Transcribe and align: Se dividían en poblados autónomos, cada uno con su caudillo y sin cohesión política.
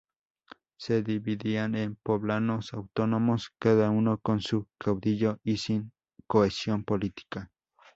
Se 0.79 1.03
dividían 1.03 1.75
en 1.75 1.95
poblados 1.95 2.73
autónomos, 2.73 3.51
cada 3.59 3.91
uno 3.91 4.17
con 4.17 4.41
su 4.41 4.67
caudillo 4.79 5.37
y 5.43 5.57
sin 5.57 5.91
cohesión 6.25 6.83
política. 6.83 7.51